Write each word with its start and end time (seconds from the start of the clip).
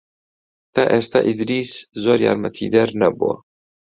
تا 0.73 0.83
ئێستا 0.91 1.19
ئیدریس 1.27 1.71
زۆر 2.03 2.19
یارمەتیدەر 2.25 2.89
نەبووە. 3.01 3.33